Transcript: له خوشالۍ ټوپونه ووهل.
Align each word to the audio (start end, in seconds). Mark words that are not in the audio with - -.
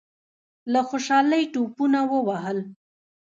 له 0.71 0.81
خوشالۍ 0.89 1.43
ټوپونه 1.53 1.99
ووهل. 2.11 2.59